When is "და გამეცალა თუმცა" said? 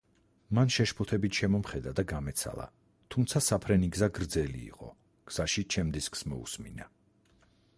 1.99-3.41